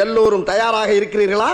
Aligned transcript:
எல்லோரும் 0.00 0.44
தயாராக 0.44 0.90
இருக்கிறீர்களா? 0.92 1.50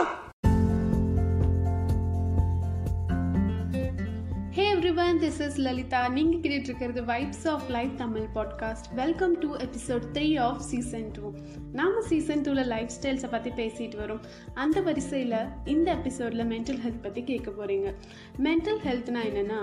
திஸ் 5.26 5.40
இஸ் 5.40 5.60
லலிதா 5.60 6.08
நீங்கள் 6.08 6.40
கேட்டுட்டு 6.40 6.68
இருக்கிறது 6.68 7.02
vibes 7.02 7.48
of 7.48 7.62
life 7.68 7.96
Tamil 7.96 8.26
podcast 8.34 8.94
welcome 8.94 9.38
to 9.38 9.56
episode 9.56 10.04
three 10.12 10.40
of 10.40 10.60
season 10.60 11.10
two 11.12 11.32
நாம் 11.72 12.00
சீசன் 12.00 12.40
டூவில் 12.40 12.66
லைஃப் 12.66 12.90
ஸ்டைல்ஸை 13.02 13.30
பற்றி 13.30 13.50
பேசிட்டு 13.50 13.96
வரோம். 14.02 14.20
அந்த 14.54 14.80
வரிசையில் 14.80 15.36
இந்த 15.64 15.92
எபிசோடில் 15.92 16.48
மென்டல் 16.48 16.80
ஹெல்த் 16.84 17.02
பற்றி 17.02 17.24
கேட்க 17.24 17.50
போகிறீங்க 17.50 17.94
மென்டல் 18.42 18.80
ஹெல்த்னா 18.84 19.22
என்னென்னா 19.30 19.60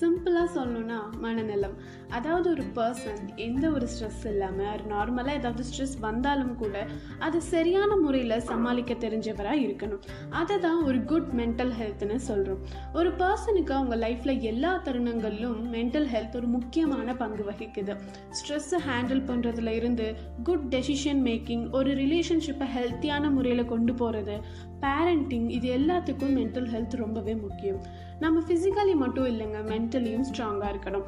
சிம்பிளாக 0.00 0.48
சொல்லணும்னா 0.54 1.18
மனநலம். 1.20 1.74
அதாவது 2.08 2.50
ஒரு 2.50 2.62
பர்சன் 2.74 3.34
எந்த 3.36 3.70
ஒரு 3.70 3.86
ஸ்ட்ரெஸ் 3.86 4.26
இல்லாமல் 4.26 4.80
நார்மலாக 4.90 5.30
ஏதாவது 5.30 5.64
ஸ்ட்ரெஸ் 5.70 5.94
வந்தாலும் 6.00 6.56
கூட 6.56 6.86
அதை 7.18 7.40
சரியான 7.40 7.96
முறையில் 7.96 8.40
சமாளிக்க 8.40 8.94
தெரிஞ்சவராக 8.94 9.64
இருக்கணும். 9.66 10.02
அதை 10.30 10.58
தான் 10.58 10.82
ஒரு 10.82 11.04
குட் 11.04 11.30
மென்டல் 11.36 11.72
ஹெல்த்னு 11.80 12.16
சொல்கிறோம் 12.16 12.58
ஒரு 12.92 13.10
பர்சனுக்கு 13.10 13.70
அவங்க 13.70 13.96
லைஃப்பில் 13.96 14.40
எல்லா 14.40 14.82
தருணங்களிலும் 15.04 15.56
மென்டல் 15.72 16.06
ஹெல்த் 16.12 16.36
ஒரு 16.36 16.46
முக்கியமான 16.46 17.14
பங்கு 17.16 17.42
வகிக்குது. 17.50 17.94
ஸ்ட்ரெஸ்ஸை 18.36 18.78
ஹேண்டில் 18.88 19.22
பண்ணுறதுல 19.30 19.72
இருந்து 19.78 20.06
குட் 20.44 20.64
டெசிஷன் 20.74 21.20
மேக்கிங் 21.28 21.64
ஒரு 21.72 21.90
ரிலேஷன்ஷிப்பை 21.94 22.68
ஹெல்த்தியான 22.76 23.30
முறையில் 23.30 23.70
கொண்டு 23.72 23.94
போகிறது 23.94 24.36
பேரண்டிங் 24.84 25.48
இது 25.56 25.68
எல்லாத்துக்கும் 25.78 26.34
மென்டல் 26.38 26.68
ஹெல்த் 26.72 26.96
ரொம்பவே 27.02 27.34
முக்கியம். 27.34 27.78
நம்ம 28.20 28.40
ஃபிசிக்கலி 28.40 28.94
மட்டும் 29.02 29.28
இல்லைங்க 29.30 29.60
மென்டலியும் 29.70 30.26
ஸ்ட்ராங்காக 30.30 30.72
இருக்கணும். 30.72 31.06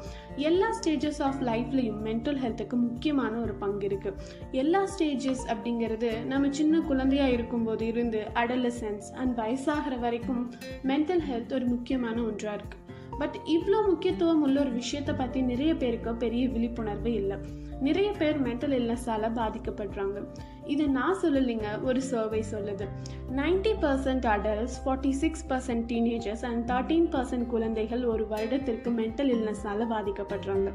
எல்லா 0.49 0.69
ஸ்டேஜஸ் 0.79 1.21
ஆஃப் 1.27 1.41
லைஃப்லையும் 1.49 1.99
மென்டல் 2.07 2.39
ஹெல்த்துக்கு 2.43 2.77
முக்கியமான 2.87 3.33
ஒரு 3.37 3.53
பங்கு 3.63 3.87
இருக்குது 3.87 4.17
எல்லா 4.63 4.81
ஸ்டேஜஸ் 4.93 5.45
அப்படிங்கிறது 5.53 6.11
நம்ம 6.25 6.51
சின்ன 6.51 6.81
குழந்தையாக 6.91 7.35
இருக்கும்போது 7.37 7.85
இருந்து 7.87 8.21
அடலசன்ஸ் 8.43 9.09
அண்ட் 9.21 9.35
வயசாகிற 9.39 9.95
வரைக்கும் 10.05 10.43
மென்டல் 10.83 11.25
ஹெல்த் 11.31 11.55
ஒரு 11.59 11.67
முக்கியமான 11.75 12.15
ஒன்றாக 12.21 12.59
இருக்குது 12.59 12.95
பட் 13.19 13.37
இவ்வளோ 13.55 13.79
முக்கியத்துவம் 13.91 14.43
உள்ள 14.47 14.57
ஒரு 14.63 14.73
விஷயத்தை 14.81 15.15
பற்றி 15.15 15.41
நிறைய 15.51 15.71
பேருக்கு 15.75 16.11
பெரிய 16.25 16.43
விழிப்புணர்வு 16.55 17.13
இல்லை. 17.21 17.37
நிறைய 17.87 18.09
பேர் 18.19 18.37
மென்டல் 18.45 18.75
இல்னஸால் 18.77 19.25
பாதிக்கப்படுறாங்க. 19.39 20.19
இது 20.73 20.83
நான் 20.95 21.19
சொல்லலைங்க 21.21 21.67
ஒரு 21.89 21.99
சர்வே 22.11 22.39
சொல்லுது. 22.51 22.85
Ninety 23.39 23.73
percent 23.83 24.25
adults 24.33 24.77
forty 24.83 25.11
six 25.21 25.45
percent 25.49 25.85
teenagers 25.91 26.45
and 26.49 26.63
thirteen 26.71 27.09
percent 27.15 27.47
குழந்தைகள் 27.53 28.03
ஒரு 28.13 28.23
வருடத்திற்கு 28.27 28.91
மென்டல் 29.01 29.31
இல்னஸால் 29.35 29.85
பாதிக்கப்படுறாங்க. 29.93 30.71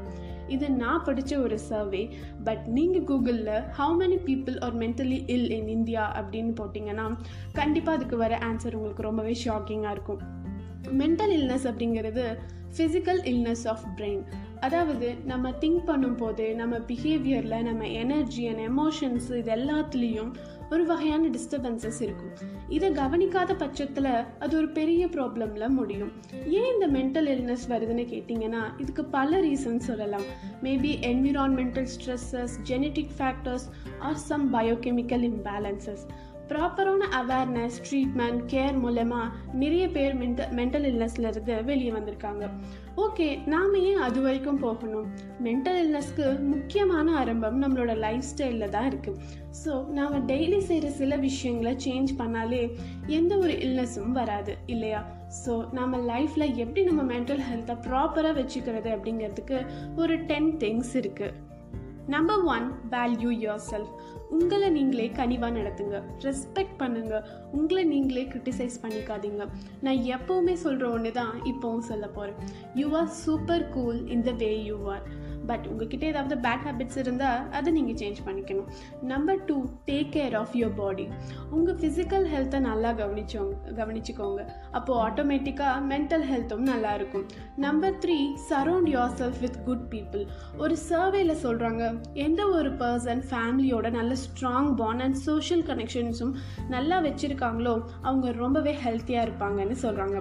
இது 0.55 0.65
நான் 0.81 1.03
படித்த 1.07 1.33
ஒரு 1.39 1.57
சர்வே 1.69 2.03
பட் 2.47 2.65
நீங்கள் 2.77 3.07
கூகுளில் 3.11 3.53
how 3.79 3.97
many 4.01 4.19
people 4.29 4.57
are 4.67 4.77
mentally 4.83 5.19
ill 5.35 5.49
in 5.57 5.69
India 5.77 6.05
அப்படின்னு 6.21 6.53
போட்டிங்கன்னா 6.61 7.07
கண்டிப்பாக 7.59 7.97
அதுக்கு 7.97 8.17
வர 8.23 8.39
ஆன்சர் 8.49 8.77
உங்களுக்கு 8.79 9.09
ரொம்பவே 9.09 9.35
ஷாக்கிங்காக 9.45 9.95
இருக்கும். 9.97 10.23
மென்டல் 10.91 11.33
இல்னஸ் 11.39 11.67
அப்படிங்கிறது 11.69 12.37
ஃபிசிக்கல் 12.77 13.21
இல்னஸ் 13.23 13.67
ஆஃப் 13.67 13.85
பிரெயின் 13.97 14.23
அதாவது 14.59 15.15
நம்ம 15.25 15.49
திங்க் 15.49 15.81
பண்ணும்போது 15.87 16.55
நம்ம 16.55 16.77
பிஹேவியரில் 16.77 17.61
நம்ம 17.61 17.87
எனர்ஜி 17.87 18.47
அண்ட் 18.47 18.59
எமோஷன்ஸ் 18.59 19.37
இது 19.37 19.51
எல்லாத்துலேயும் 19.55 20.33
ஒரு 20.69 20.85
வகையான 20.85 21.27
டிஸ்டர்பன்சஸ் 21.27 22.01
இருக்கும். 22.01 22.31
இதை 22.69 22.91
கவனிக்காத 22.91 23.55
பட்சத்தில் 23.55 24.25
அது 24.39 24.57
ஒரு 24.57 24.69
பெரிய 24.69 25.07
ப்ராப்ளமில் 25.07 25.67
முடியும். 25.69 26.11
ஏன் 26.45 26.73
இந்த 26.73 26.87
மென்டல் 26.87 27.29
இல்னஸ் 27.29 27.65
வருதுன்னு 27.69 28.05
கேட்டிங்கன்னா 28.13 28.63
இதுக்கு 28.77 29.05
பல 29.05 29.41
ரீசன்ஸ் 29.41 29.77
சொல்லலாம். 29.77 30.23
Maybe 30.63 30.91
environmental 31.01 31.87
stresses 31.95 32.55
genetic 32.63 33.09
factors 33.17 33.67
or 33.99 34.15
some 34.15 34.53
biochemical 34.53 35.33
imbalances 35.33 36.05
ப்ராப்பரான 36.49 37.07
அவேர்னஸ் 37.19 37.77
ட்ரீட்மெண்ட் 37.85 38.41
கேர் 38.53 38.77
மூலமாக 38.83 39.27
நிறைய 39.61 39.85
பேர் 39.95 40.15
மென்டல் 40.21 40.51
மென்டல் 40.59 40.87
இல்னஸ்லேருந்து 40.89 41.55
வெளியே 41.69 41.91
வந்திருக்காங்க. 41.97 42.43
ஓகே 43.03 43.27
நாம் 43.53 43.75
ஏன் 43.89 44.01
அது 44.07 44.19
வரைக்கும் 44.21 44.59
போகணும்? 44.65 45.07
மென்டல் 45.45 45.79
இல்னஸ்க்கு 45.83 46.25
முக்கியமான 46.49 47.15
ஆரம்பம் 47.21 47.57
நம்மளோட 47.63 47.93
லைஃப் 48.05 48.27
ஸ்டைலில் 48.31 48.73
தான் 48.75 48.89
இருக்குது 48.91 49.19
ஸோ 49.63 49.71
நாம் 49.97 50.17
டெய்லி 50.31 50.59
செய்கிற 50.69 50.89
சில 50.99 51.15
விஷயங்களை 51.27 51.73
சேஞ்ச் 51.85 52.11
பண்ணாலே 52.21 52.61
எந்த 53.19 53.33
ஒரு 53.37 53.55
இல்னஸும் 53.67 54.13
வராது 54.19 54.55
இல்லையா? 54.65 55.01
ஸோ 55.43 55.53
நம்ம 55.71 55.97
லைஃப்பில் 56.11 56.47
எப்படி 56.63 56.83
நம்ம 56.89 57.03
மென்டல் 57.13 57.43
ஹெல்த்தை 57.49 57.77
ப்ராப்பராக 57.87 58.37
வச்சுக்கிறது 58.41 58.91
அப்படிங்கிறதுக்கு 58.97 59.59
ஒரு 59.95 60.15
டென் 60.31 60.51
திங்ஸ் 60.63 60.93
இருக்குது 61.01 61.51
number 62.07 62.43
one 62.43 62.71
value 62.91 63.31
your 63.43 63.63
self 63.71 63.93
உங்களை 64.29 64.69
நீங்களே 64.69 65.09
கனிவாக 65.09 65.57
நடத்துங்க. 65.57 66.01
ரெஸ்பெக்ட் 66.19 66.77
பண்ணுங்க. 66.77 67.29
உங்களை 67.51 67.83
நீங்களே 67.83 68.23
கிரிட்டிசைஸ் 68.23 68.77
பண்ணிக்காதீங்க. 68.81 69.47
நான் 69.81 69.95
எப்போவுமே 69.95 70.53
சொல்கிற 70.53 70.89
ஒன்று 70.89 71.11
தான் 71.11 71.41
இப்போவும் 71.43 71.79
சொல்ல 71.79 72.07
போகிறேன் 72.07 72.35
you 72.75 72.89
are 72.91 73.07
super 73.07 73.69
cool 73.69 74.07
in 74.07 74.23
the 74.23 74.31
way 74.31 74.63
you 74.63 74.89
are 74.89 75.01
but 75.49 75.65
உங்ககிட்ட 75.71 76.05
ஏதாவது 76.05 76.35
பேட் 76.45 76.65
ஹேபிட்ஸ் 76.67 76.99
இருந்தால் 77.03 77.51
அதை 77.57 77.73
நீங்கள் 77.77 77.97
சேஞ்ச் 78.01 78.19
பண்ணிக்கணும். 78.27 78.69
Number 79.13 79.41
two 79.45 79.57
take 79.89 80.11
care 80.15 80.35
of 80.41 80.55
your 80.59 80.75
body 80.81 81.05
உங்கள் 81.57 81.77
ஃபிசிக்கல் 81.81 82.27
ஹெல்த்தை 82.33 82.59
நல்லா 82.69 82.91
கவனிச்சோங்க 83.01 83.55
கவனிச்சுக்கோங்க. 83.79 84.41
அப்போது 84.71 84.99
ஆட்டோமேட்டிக்காக 85.07 85.85
மென்டல் 85.91 86.25
ஹெல்த்தும் 86.31 86.65
நல்லாயிருக்கும் 86.71 87.25
number 87.65 87.97
three 88.05 88.17
surround 88.49 88.91
yourself 89.21 89.41
with 89.45 89.59
good 89.67 89.87
people 89.93 90.23
ஒரு 90.57 90.77
சர்வேல 90.89 91.35
சொல்கிறாங்க 91.45 91.83
எந்த 92.25 92.41
ஒரு 92.57 92.71
பர்சன் 92.83 93.23
ஃபேமிலியோட 93.31 93.89
நல்ல 93.99 94.13
ஸ்ட்ராங் 94.25 94.71
பாண்ட் 94.81 95.03
அண்ட் 95.05 95.19
சோஷியல் 95.27 95.63
கனெக்ஷன்ஸும் 95.69 96.33
நல்லா 96.75 96.99
வச்சுருக்காங்களோ 97.07 97.75
அவங்க 98.01 98.31
ரொம்பவே 98.43 98.73
ஹெல்த்தியாக 98.85 99.25
இருப்பாங்கன்னு 99.27 99.77
சொல்கிறாங்க 99.85 100.17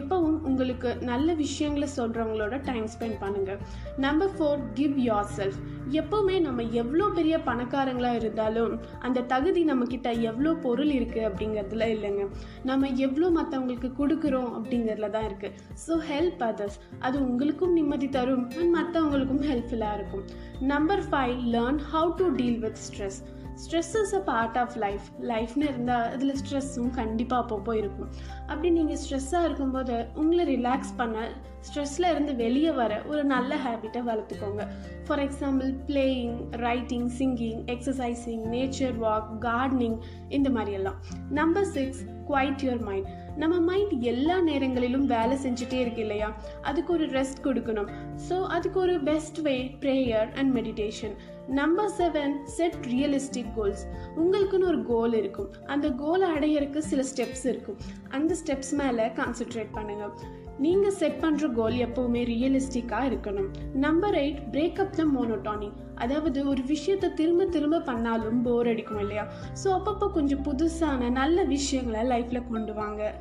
எப்பவும் 0.00 0.38
உங்களுக்கு 0.50 0.90
நல்ல 1.10 1.34
விஷயங்களை 1.34 1.88
சொல்கிறவங்களோட 1.96 2.56
டைம் 2.68 2.86
ஸ்பெண்ட் 2.94 3.18
பண்ணுங்கள் 3.22 3.60
number 4.06 4.32
four 4.36 4.61
give 4.78 4.96
your 5.08 5.30
self 5.38 5.60
எப்போவுமே 6.00 6.36
நம்ம 6.44 6.62
எவ்வளோ 6.80 7.06
பெரிய 7.16 7.36
பணக்காரங்களாக 7.48 8.18
இருந்தாலும் 8.20 8.72
அந்த 9.06 9.24
தகுதி 9.32 9.62
நம்மக்கிட்ட 9.70 10.08
எவ்வளோ 10.30 10.52
பொருள் 10.64 10.92
இருக்குது 10.98 11.26
அப்படிங்கிறதுல 11.28 11.88
இல்லைங்க. 11.94 12.24
நம்ம 12.70 12.90
எவ்வளோ 13.06 13.28
மற்றவங்களுக்கு 13.38 13.90
கொடுக்குறோம் 14.00 14.50
அப்படிங்கிறதுல 14.58 15.10
தான் 15.16 15.28
இருக்குது 15.30 15.58
ஸோ 15.86 15.98
ஹெல்ப் 16.12 16.42
அதர்ஸ் 16.50 16.78
அது 16.98 17.18
உங்களுக்கும் 17.28 17.76
நிம்மதி 17.80 18.08
தரும் 18.16 18.46
அண்ட் 18.60 18.72
மற்றவங்களுக்கும் 18.78 19.44
ஹெல்ப்ஃபுல்லாக 19.50 19.98
இருக்கும். 19.98 20.24
Number 20.72 21.04
five 21.10 21.36
learn 21.56 21.82
how 21.92 22.10
to 22.22 22.28
deal 22.40 22.60
with 22.66 22.82
stress 22.88 23.20
stress 23.62 23.94
is 24.00 24.14
a 24.18 24.20
part 24.28 24.58
of 24.60 24.76
life 24.82 25.06
லைஃப்னு 25.30 25.66
இருந்தால் 25.70 26.06
அதில் 26.14 26.38
ஸ்ட்ரெஸ்ஸும் 26.42 26.92
கண்டிப்பாக 27.00 27.42
அப்பப்போ 27.44 27.72
இருக்கும். 27.80 28.10
அப்படி 28.50 28.70
நீங்கள் 28.78 29.00
ஸ்ட்ரெஸ்ஸாக 29.02 29.48
இருக்கும்போது 29.48 29.96
உங்களை 30.22 30.44
ரிலாக்ஸ் 30.56 30.94
பண்ண 31.00 31.26
ஸ்ட்ரெஸ்ஸில் 31.66 32.10
இருந்து 32.10 32.34
வெளியே 32.34 32.70
வர 32.70 33.02
ஒரு 33.06 33.24
நல்ல 33.24 33.56
ஹேபிட்டை 33.56 34.00
வளர்த்துக்கோங்க. 34.08 34.62
For 35.06 35.18
example 35.18 35.70
playing 35.86 36.36
writing 36.50 37.10
singing 37.18 37.60
exercising 37.74 38.44
nature 38.54 38.96
walk 38.98 39.28
gardening 39.40 39.98
இந்த 40.28 40.50
மாதிரியெல்லாம் 40.50 40.98
number 41.30 41.64
six 41.64 42.02
quiet 42.28 42.62
your 42.64 42.82
mind 42.88 43.08
நம்ம 43.36 43.54
மைண்ட் 43.60 43.92
எல்லா 44.00 44.40
நேரங்களிலும் 44.40 45.06
வேலை 45.06 45.36
செஞ்சுட்டே 45.44 45.78
இருக்கு 45.80 46.00
இல்லையா? 46.00 46.28
அதுக்கு 46.62 46.92
ஒரு 46.92 47.06
ரெஸ்ட் 47.06 47.40
கொடுக்கணும். 47.44 47.88
ஸோ 48.28 48.36
அதுக்கு 48.46 48.80
ஒரு 48.80 49.00
best 49.00 49.38
way 49.38 49.76
prayer 49.80 50.28
and 50.34 50.56
meditation 50.58 51.14
number 51.46 51.90
seven 51.98 52.34
set 52.56 52.78
realistic 52.86 53.54
goals 53.54 53.82
உங்களுக்குன்னு 54.16 54.70
ஒரு 54.72 54.84
கோல் 54.84 55.12
இருக்கும். 55.12 55.50
அந்த 55.66 55.90
கோலை 56.02 56.28
அடையிறதுக்கு 56.36 56.78
சில 56.78 57.02
ஸ்டெப்ஸ் 57.02 57.46
இருக்கும். 57.46 57.80
அந்த 58.08 58.34
ஸ்டெப்ஸ் 58.44 58.72
மேலே 58.72 59.06
கான்சென்ட்ரேட் 59.06 59.74
பண்ணுங்கள் 59.74 60.14
நீங்கள் 60.58 60.90
செட் 60.90 61.20
பண்ணுற 61.22 61.52
கோல் 61.52 61.72
எப்போவுமே 61.72 62.22
ரியலிஸ்டிக்காக 62.32 63.08
இருக்கணும். 63.10 63.48
Number 63.72 64.14
eight 64.14 64.40
break up 64.50 64.90
the 64.90 65.04
monotony 65.04 65.72
அதாவது 65.94 66.48
ஒரு 66.48 66.62
விஷயத்த 66.62 67.14
திரும்ப 67.14 67.44
திரும்ப 67.44 67.80
பண்ணாலும் 67.80 68.42
போர் 68.42 68.66
அடிக்கும் 68.66 68.98
இல்லையா? 68.98 69.26
ஸோ 69.64 69.66
அப்பப்போ 69.66 70.12
கொஞ்சம் 70.12 70.44
புதுசான 70.44 71.10
நல்ல 71.10 71.44
விஷயங்களை 71.44 72.02
லைஃப்பில் 72.02 72.48
கொண்டு 72.48 72.74
வாங்க. 72.74 73.14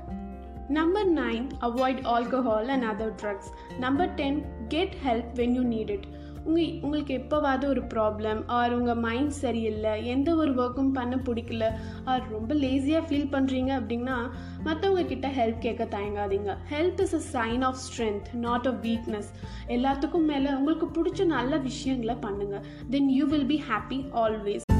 Number 0.67 1.13
nine 1.13 1.47
avoid 1.61 2.01
alcohol 2.03 2.67
and 2.67 2.83
other 2.83 3.15
drugs 3.21 3.49
number 3.79 4.13
ten 4.13 4.41
get 4.67 4.95
help 5.05 5.31
when 5.35 5.53
you 5.53 5.63
need 5.63 5.89
it 5.89 6.07
உங்கள் 6.45 6.79
உங்களுக்கு 6.81 7.13
எப்போவாவது 7.17 7.65
ஒரு 7.65 7.81
ப்ராப்ளம் 7.81 8.39
ஆர் 8.47 8.73
உங்கள் 8.73 8.99
மைண்ட் 8.99 9.33
சரியில்லை 9.41 10.05
எந்த 10.05 10.35
ஒரு 10.35 10.51
ஒர்க்கும் 10.53 10.91
பண்ண 10.91 11.15
பிடிக்கல 11.17 11.65
ஆர் 12.05 12.23
ரொம்ப 12.29 12.53
லேசியாக 12.53 13.03
ஃபீல் 13.07 13.29
பண்ணுறீங்க 13.31 13.71
அப்படின்னா 13.79 14.17
மற்றவங்க 14.63 15.05
கிட்ட 15.05 15.27
ஹெல்ப் 15.29 15.61
கேட்க 15.61 15.87
தயங்காதீங்க. 15.97 16.57
Help 16.69 17.01
is 17.01 17.15
a 17.15 17.23
sign 17.33 17.61
of 17.61 17.79
strength 17.85 18.33
not 18.39 18.67
a 18.67 18.75
weakness 18.81 19.31
எல்லாத்துக்கும் 19.67 20.29
மேலே 20.31 20.51
உங்களுக்கு 20.51 20.89
பிடிச்ச 20.97 21.25
நல்ல 21.25 21.57
விஷயங்களை 21.57 22.17
பண்ணுங்கள் 22.27 22.67
then 22.89 23.09
you 23.09 23.27
will 23.27 23.45
be 23.45 23.61
happy 23.69 24.01
always 24.13 24.70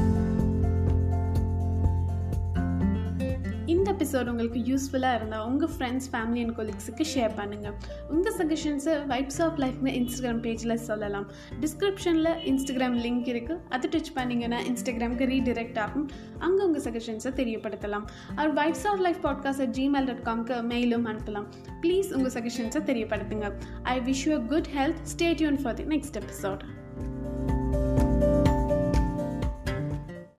episode 4.02 4.26
உங்களுக்கு 4.26 4.60
யூஸ்ஃபுல்லாக 4.60 5.14
இருந்தால் 5.14 5.46
உங்கள் 5.46 5.68
ஃப்ரெண்ட்ஸ் 5.78 6.08
ஃபேமிலி 6.12 6.40
அண்ட் 6.42 6.56
கொலீக்ஸுக்கு 6.56 7.04
ஷேர் 7.14 7.34
பண்ணுங்கள் 7.36 7.74
உங்கள் 8.08 8.36
சஜஷன்ஸை 8.36 8.94
வைப்ஸ் 9.06 9.42
ஆஃப் 9.42 9.58
லைஃப்னு 9.58 9.92
இன்ஸ்டாகிராம் 9.98 10.42
பேஜில் 10.46 10.74
சொல்லலாம். 10.74 11.30
டிஸ்கிரிப்ஷனில் 11.60 12.32
இன்ஸ்டாகிராம் 12.50 12.96
லிங்க் 13.04 13.30
இருக்குது 13.32 13.58
அதை 13.68 13.90
டச் 13.90 14.18
பண்ணிங்கன்னா 14.18 14.58
இன்ஸ்டாகிராமுக்கு 14.70 15.28
ரீடிரெக்ட் 15.34 15.78
ஆகும். 15.78 16.10
அங்கே 16.38 16.62
உங்கள் 16.62 16.82
சஜஷன்ஸை 16.82 17.32
தெரியப்படுத்தலாம். 17.40 18.06
Our 18.36 18.54
vibes 18.54 18.86
of 18.86 19.00
life 19.00 19.26
podcast 19.26 19.60
at 19.60 19.76
Gmail 19.78 20.22
dot 20.22 20.28
காம்க்கு 20.28 20.52
மெயிலும் 20.52 21.08
அனுப்பலாம் 21.12 21.46
ப்ளீஸ் 21.82 22.14
உங்கள் 22.14 22.32
சஜஷன்ஸை 22.32 22.82
தெரியப்படுத்துங்க. 22.90 23.52
I 23.82 24.00
wish 24.00 24.28
you 24.28 24.38
good 24.38 24.66
health 24.76 25.02
stay tuned 25.16 25.60
for 25.62 25.74
the 25.74 25.82
next 25.82 26.20
episode 26.20 26.60